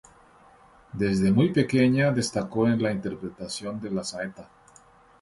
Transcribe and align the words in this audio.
Desde 0.93 1.31
muy 1.31 1.53
pequeña 1.53 2.09
destacó 2.11 2.65
en 2.67 2.81
la 2.81 2.91
interpretación 2.91 3.79
de 3.79 3.91
la 3.91 4.03
saeta. 4.03 4.49